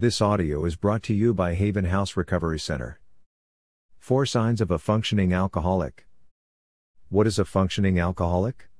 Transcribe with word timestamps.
This 0.00 0.22
audio 0.22 0.64
is 0.64 0.76
brought 0.76 1.02
to 1.02 1.12
you 1.12 1.34
by 1.34 1.52
Haven 1.52 1.84
House 1.84 2.16
Recovery 2.16 2.58
Center. 2.58 2.98
Four 3.98 4.24
signs 4.24 4.62
of 4.62 4.70
a 4.70 4.78
functioning 4.78 5.34
alcoholic. 5.34 6.06
What 7.10 7.26
is 7.26 7.38
a 7.38 7.44
functioning 7.44 7.98
alcoholic? 7.98 8.70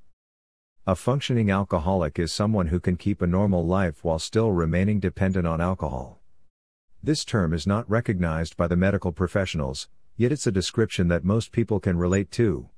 A 0.86 0.96
functioning 0.96 1.50
alcoholic 1.50 2.18
is 2.18 2.32
someone 2.32 2.68
who 2.68 2.80
can 2.80 2.96
keep 2.96 3.20
a 3.20 3.26
normal 3.26 3.66
life 3.66 4.02
while 4.02 4.18
still 4.18 4.50
remaining 4.52 4.98
dependent 4.98 5.46
on 5.46 5.60
alcohol. 5.60 6.22
This 7.03 7.22
term 7.22 7.52
is 7.52 7.66
not 7.66 7.90
recognized 7.90 8.56
by 8.56 8.66
the 8.66 8.74
medical 8.74 9.12
professionals, 9.12 9.90
yet 10.16 10.32
it's 10.32 10.46
a 10.46 10.50
description 10.50 11.08
that 11.08 11.22
most 11.22 11.52
people 11.52 11.80
can 11.80 11.98
relate 11.98 12.30
to. 12.30 12.71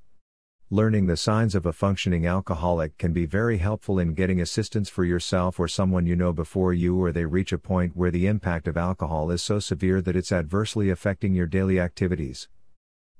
Learning 0.73 1.05
the 1.05 1.19
signs 1.19 1.55
of 1.55 1.67
a 1.67 1.73
functioning 1.75 2.27
alcoholic 2.27 2.97
can 2.97 3.13
be 3.13 3.27
very 3.27 3.59
helpful 3.59 3.99
in 3.99 4.15
getting 4.15 4.41
assistance 4.41 4.89
for 4.89 5.05
yourself 5.05 5.61
or 5.61 5.69
someone 5.69 6.07
you 6.07 6.17
know 6.17 6.33
before 6.33 6.73
you 6.73 6.99
or 6.99 7.13
they 7.13 7.27
reach 7.27 7.53
a 7.53 7.59
point 7.59 7.95
where 7.95 8.11
the 8.11 8.27
impact 8.27 8.67
of 8.67 8.79
alcohol 8.79 9.31
is 9.31 9.43
so 9.43 9.59
severe 9.59 10.01
that 10.01 10.17
it's 10.17 10.33
adversely 10.33 10.89
affecting 10.89 11.35
your 11.35 11.47
daily 11.47 11.79
activities. 11.79 12.49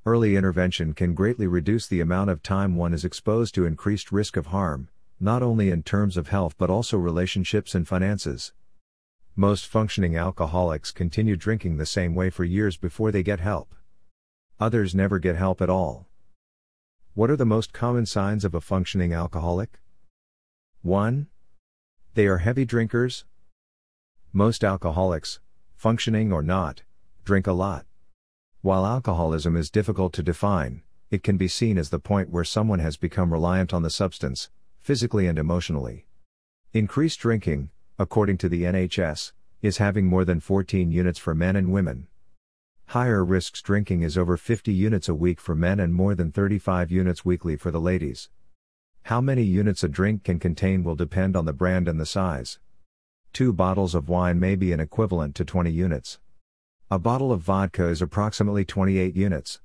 Early 0.07 0.35
intervention 0.35 0.95
can 0.95 1.13
greatly 1.13 1.47
reduce 1.47 1.87
the 1.87 2.01
amount 2.01 2.31
of 2.31 2.43
time 2.43 2.75
one 2.75 2.95
is 2.95 3.05
exposed 3.05 3.55
to 3.57 3.67
increased 3.67 4.11
risk 4.11 4.39
of 4.39 4.47
harm, 4.47 4.89
not 5.21 5.43
only 5.43 5.69
in 5.69 5.83
terms 5.83 6.17
of 6.17 6.29
health 6.29 6.55
but 6.57 6.71
also 6.71 6.97
relationships 6.97 7.75
and 7.75 7.87
finances. 7.87 8.55
Most 9.37 9.67
functioning 9.67 10.17
alcoholics 10.17 10.91
continue 10.91 11.37
drinking 11.37 11.77
the 11.77 11.85
same 11.85 12.15
way 12.15 12.31
for 12.31 12.45
years 12.45 12.79
before 12.79 13.13
they 13.13 13.23
get 13.23 13.41
help. 13.41 13.75
Others 14.59 14.95
never 14.95 15.19
get 15.19 15.37
help 15.37 15.61
at 15.61 15.69
all. 15.69 16.09
What 17.15 17.31
are 17.31 17.37
the 17.37 17.45
most 17.45 17.75
common 17.75 18.07
signs 18.07 18.43
of 18.43 18.55
a 18.55 18.61
functioning 18.63 19.13
alcoholic? 19.13 19.81
1. 20.81 21.27
They 22.15 22.27
are 22.27 22.39
heavy 22.39 22.65
drinkers. 22.65 23.27
Most 24.33 24.65
alcoholics, 24.65 25.39
functioning 25.77 26.33
or 26.33 26.43
not, 26.43 26.85
drink 27.23 27.47
a 27.47 27.53
lot. 27.53 27.85
While 28.63 28.87
alcoholism 28.87 29.59
is 29.59 29.71
difficult 29.71 30.15
to 30.15 30.23
define, 30.23 30.85
it 31.11 31.23
can 31.23 31.37
be 31.37 31.49
seen 31.49 31.77
as 31.77 31.91
the 31.91 31.99
point 31.99 32.31
where 32.31 32.45
someone 32.45 32.79
has 32.79 32.97
become 32.97 33.31
reliant 33.31 33.75
on 33.75 33.83
the 33.83 33.91
substance, 33.91 34.49
physically 34.81 35.27
and 35.27 35.39
emotionally. 35.39 36.07
Increased 36.73 37.21
drinking, 37.21 37.69
according 37.99 38.39
to 38.39 38.49
the 38.49 38.63
NHS, 38.63 39.33
is 39.61 39.77
having 39.77 40.07
more 40.07 40.25
than 40.25 40.41
14 40.41 40.91
units 40.91 41.19
for 41.19 41.35
men 41.35 41.57
and 41.57 41.71
women. 41.71 42.07
Higher 42.93 43.25
risks 43.25 43.63
drinking 43.63 44.03
is 44.03 44.19
over 44.19 44.37
50 44.37 44.71
units 44.71 45.09
a 45.09 45.15
week 45.15 45.41
for 45.41 45.55
men 45.55 45.81
and 45.81 45.95
more 45.95 46.15
than 46.15 46.31
35 46.31 46.91
units 46.91 47.25
weekly 47.25 47.57
for 47.57 47.71
the 47.71 47.81
ladies. 47.81 48.29
How 49.05 49.19
many 49.19 49.43
units 49.43 49.83
a 49.83 49.89
drink 49.89 50.25
can 50.25 50.39
contain 50.39 50.85
will 50.85 50.95
depend 50.95 51.35
on 51.35 51.47
the 51.47 51.55
brand 51.55 51.89
and 51.89 51.99
the 51.99 52.05
size. 52.05 52.59
Two 53.33 53.51
bottles 53.51 53.95
of 53.95 54.11
wine 54.11 54.39
may 54.39 54.57
be 54.57 54.73
an 54.73 54.79
equivalent 54.79 55.35
to 55.37 55.45
20 55.47 55.71
units. 55.71 56.19
A 56.91 56.99
bottle 56.99 57.33
of 57.33 57.41
vodka 57.41 57.89
is 57.89 58.03
approximately 58.03 58.63
28 58.63 59.17
units. 59.17 59.63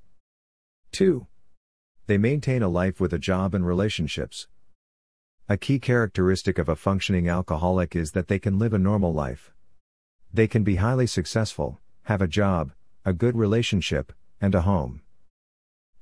2. 0.92 1.26
They 2.06 2.16
maintain 2.16 2.62
a 2.62 2.68
life 2.68 2.98
with 2.98 3.12
a 3.12 3.18
job 3.18 3.54
and 3.54 3.66
relationships. 3.66 4.48
A 5.50 5.58
key 5.58 5.78
characteristic 5.78 6.56
of 6.56 6.70
a 6.70 6.76
functioning 6.76 7.28
alcoholic 7.28 7.94
is 7.94 8.12
that 8.12 8.28
they 8.28 8.38
can 8.38 8.58
live 8.58 8.72
a 8.72 8.78
normal 8.78 9.12
life. 9.12 9.52
They 10.32 10.46
can 10.46 10.64
be 10.64 10.76
highly 10.76 11.06
successful, 11.06 11.78
have 12.04 12.22
a 12.22 12.26
job, 12.26 12.72
a 13.08 13.14
good 13.14 13.34
relationship, 13.34 14.12
and 14.38 14.54
a 14.54 14.60
home. 14.60 15.00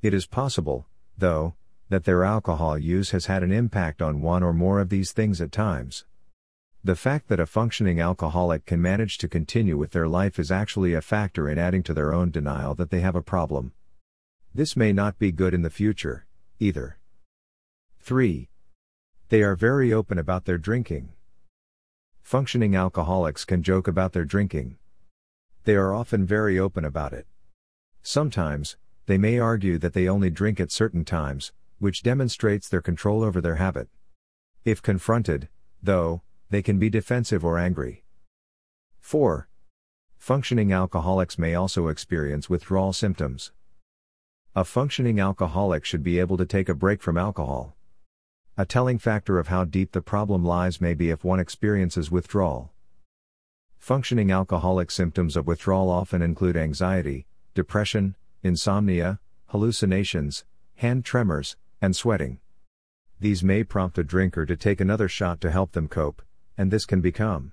It 0.03 0.13
is 0.13 0.27
possible, 0.27 0.89
though, 1.17 1.55
that 1.89 2.03
their 2.03 2.25
alcohol 2.25 2.77
use 2.77 3.13
has 3.13 3.27
had 3.27 3.45
an 3.45 3.53
impact 3.53 4.03
on 4.03 4.23
one 4.23 4.43
or 4.43 4.53
more 4.53 4.81
of 4.81 4.89
these 4.89 5.13
things 5.13 5.41
at 5.41 5.53
times. 5.53 6.05
The 6.83 6.97
fact 6.97 7.29
that 7.29 7.39
a 7.39 7.47
functioning 7.47 8.01
alcoholic 8.01 8.67
can 8.67 8.83
manage 8.83 9.19
to 9.19 9.29
continue 9.29 9.77
with 9.77 9.93
their 9.93 10.09
life 10.09 10.41
is 10.41 10.51
actually 10.51 10.95
a 10.95 11.01
factor 11.01 11.49
in 11.49 11.61
adding 11.61 11.85
to 11.85 11.95
their 11.95 12.13
own 12.13 12.33
denial 12.33 12.75
that 12.75 12.91
they 12.91 13.03
have 13.03 13.15
a 13.15 13.23
problem. 13.23 13.73
This 14.53 14.75
may 14.77 14.93
not 14.93 15.17
be 15.17 15.31
good 15.31 15.55
in 15.55 15.63
the 15.63 15.71
future, 15.71 16.27
either. 16.59 16.99
3. 18.01 18.49
They 19.29 19.43
are 19.45 19.55
very 19.55 19.93
open 19.93 20.19
about 20.19 20.45
their 20.45 20.59
drinking. 20.59 21.11
Functioning 22.21 22.75
alcoholics 22.75 23.45
can 23.45 23.63
joke 23.63 23.87
about 23.87 24.13
their 24.13 24.25
drinking, 24.25 24.79
they 25.67 25.75
are 25.75 25.93
often 25.93 26.25
very 26.25 26.59
open 26.59 26.85
about 26.85 27.13
it. 27.13 27.27
Sometimes, 28.01 28.77
they 29.07 29.19
may 29.19 29.41
argue 29.41 29.79
that 29.79 29.95
they 29.95 30.09
only 30.09 30.31
drink 30.31 30.61
at 30.61 30.71
certain 30.71 31.05
times, 31.05 31.53
which 31.81 32.05
demonstrates 32.05 32.69
their 32.69 32.81
control 32.81 33.25
over 33.25 33.41
their 33.41 33.57
habit. 33.57 33.89
If 34.65 34.81
confronted, 34.81 35.49
though, 35.83 36.23
they 36.51 36.63
can 36.63 36.79
be 36.79 36.89
defensive 36.89 37.45
or 37.45 37.59
angry. 37.59 38.05
4. 39.01 39.49
Functioning 40.17 40.73
alcoholics 40.73 41.37
may 41.37 41.55
also 41.57 41.89
experience 41.89 42.49
withdrawal 42.49 42.93
symptoms. 42.93 43.51
A 44.55 44.65
functioning 44.65 45.19
alcoholic 45.19 45.85
should 45.85 46.05
be 46.05 46.21
able 46.21 46.37
to 46.37 46.47
take 46.47 46.69
a 46.69 46.75
break 46.75 47.03
from 47.03 47.19
alcohol. 47.19 47.77
A 48.57 48.65
telling 48.65 48.99
factor 48.99 49.41
of 49.41 49.49
how 49.49 49.65
deep 49.65 49.91
the 49.91 50.01
problem 50.01 50.45
lies 50.45 50.81
may 50.81 50.95
be 50.95 51.11
if 51.11 51.25
one 51.25 51.41
experiences 51.41 52.09
withdrawal. 52.09 52.73
Functioning 53.87 54.33
alcoholic 54.33 54.91
symptoms 54.91 55.37
of 55.37 55.47
withdrawal 55.47 55.91
often 55.91 56.21
include 56.21 56.57
anxiety, 56.57 57.25
depression, 57.55 58.17
insomnia, 58.43 59.21
hallucinations, 59.51 60.45
hand 60.75 61.05
tremors, 61.05 61.57
and 61.81 61.95
sweating. 61.95 62.41
These 63.21 63.45
may 63.45 63.63
prompt 63.63 63.97
a 63.97 64.03
drinker 64.03 64.45
to 64.45 64.57
take 64.57 64.81
another 64.81 65.07
shot 65.07 65.41
to 65.43 65.53
help 65.53 65.71
them 65.71 65.87
cope, 65.87 66.21
and 66.59 66.73
this 66.73 66.85
can 66.85 67.01
become 67.01 67.53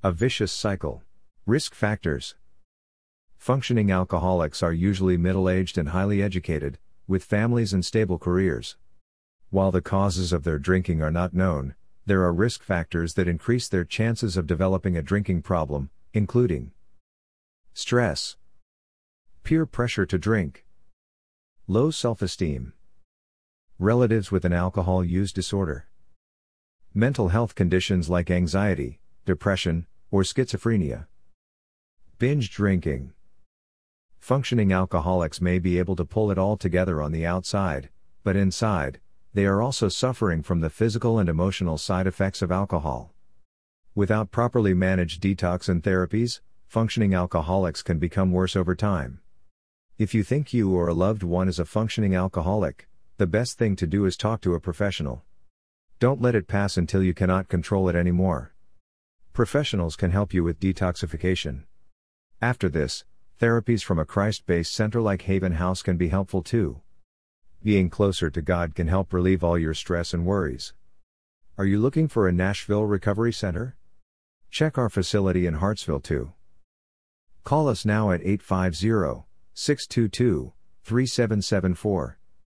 a 0.00 0.12
vicious 0.12 0.52
cycle. 0.52 1.02
Risk 1.44 1.74
factors 1.74 2.36
Functioning 3.36 3.90
alcoholics 3.90 4.62
are 4.62 4.72
usually 4.72 5.16
middle 5.16 5.48
aged 5.48 5.76
and 5.76 5.88
highly 5.88 6.22
educated, 6.22 6.78
with 7.08 7.24
families 7.24 7.72
and 7.72 7.84
stable 7.84 8.20
careers. 8.20 8.76
While 9.50 9.72
the 9.72 9.82
causes 9.82 10.32
of 10.32 10.44
their 10.44 10.60
drinking 10.60 11.02
are 11.02 11.10
not 11.10 11.34
known, 11.34 11.74
there 12.06 12.22
are 12.22 12.32
risk 12.32 12.62
factors 12.62 13.14
that 13.14 13.26
increase 13.26 13.66
their 13.66 13.84
chances 13.84 14.36
of 14.36 14.46
developing 14.46 14.96
a 14.96 15.02
drinking 15.02 15.42
problem, 15.42 15.90
including 16.14 16.70
stress, 17.74 18.36
peer 19.42 19.66
pressure 19.66 20.06
to 20.06 20.16
drink, 20.16 20.64
low 21.66 21.90
self 21.90 22.22
esteem, 22.22 22.72
relatives 23.80 24.30
with 24.30 24.44
an 24.44 24.52
alcohol 24.52 25.04
use 25.04 25.32
disorder, 25.32 25.88
mental 26.94 27.28
health 27.28 27.56
conditions 27.56 28.08
like 28.08 28.30
anxiety, 28.30 29.00
depression, 29.24 29.84
or 30.12 30.22
schizophrenia, 30.22 31.06
binge 32.18 32.52
drinking. 32.52 33.12
Functioning 34.20 34.72
alcoholics 34.72 35.40
may 35.40 35.58
be 35.58 35.76
able 35.78 35.96
to 35.96 36.04
pull 36.04 36.30
it 36.30 36.38
all 36.38 36.56
together 36.56 37.02
on 37.02 37.10
the 37.10 37.26
outside, 37.26 37.88
but 38.22 38.36
inside, 38.36 39.00
they 39.36 39.44
are 39.44 39.60
also 39.60 39.86
suffering 39.86 40.42
from 40.42 40.60
the 40.62 40.70
physical 40.70 41.18
and 41.18 41.28
emotional 41.28 41.76
side 41.76 42.06
effects 42.06 42.40
of 42.40 42.50
alcohol. 42.50 43.12
Without 43.94 44.30
properly 44.30 44.72
managed 44.72 45.22
detox 45.22 45.68
and 45.68 45.82
therapies, 45.82 46.40
functioning 46.66 47.12
alcoholics 47.12 47.82
can 47.82 47.98
become 47.98 48.32
worse 48.32 48.56
over 48.56 48.74
time. 48.74 49.20
If 49.98 50.14
you 50.14 50.24
think 50.24 50.54
you 50.54 50.74
or 50.74 50.88
a 50.88 50.94
loved 50.94 51.22
one 51.22 51.48
is 51.48 51.58
a 51.58 51.66
functioning 51.66 52.14
alcoholic, 52.14 52.88
the 53.18 53.26
best 53.26 53.58
thing 53.58 53.76
to 53.76 53.86
do 53.86 54.06
is 54.06 54.16
talk 54.16 54.40
to 54.40 54.54
a 54.54 54.60
professional. 54.60 55.22
Don't 55.98 56.22
let 56.22 56.34
it 56.34 56.48
pass 56.48 56.78
until 56.78 57.02
you 57.02 57.12
cannot 57.12 57.50
control 57.50 57.90
it 57.90 57.94
anymore. 57.94 58.54
Professionals 59.34 59.96
can 59.96 60.12
help 60.12 60.32
you 60.32 60.44
with 60.44 60.60
detoxification. 60.60 61.64
After 62.40 62.70
this, 62.70 63.04
therapies 63.38 63.84
from 63.84 63.98
a 63.98 64.06
Christ 64.06 64.46
based 64.46 64.72
center 64.72 65.02
like 65.02 65.28
Haven 65.28 65.52
House 65.52 65.82
can 65.82 65.98
be 65.98 66.08
helpful 66.08 66.42
too. 66.42 66.80
Being 67.62 67.90
closer 67.90 68.30
to 68.30 68.42
God 68.42 68.74
can 68.74 68.88
help 68.88 69.12
relieve 69.12 69.42
all 69.42 69.58
your 69.58 69.74
stress 69.74 70.14
and 70.14 70.24
worries. 70.24 70.72
Are 71.58 71.64
you 71.64 71.78
looking 71.78 72.08
for 72.08 72.28
a 72.28 72.32
Nashville 72.32 72.84
Recovery 72.84 73.32
Center? 73.32 73.76
Check 74.50 74.78
our 74.78 74.88
facility 74.88 75.46
in 75.46 75.54
Hartsville 75.54 76.00
too. 76.00 76.32
Call 77.44 77.68
us 77.68 77.84
now 77.84 78.10
at 78.10 78.20
850 78.22 79.24
622 79.54 80.52
3774. 80.84 82.18